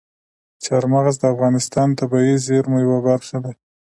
[0.63, 3.51] چار مغز د افغانستان د طبیعي زیرمو یوه برخه ده.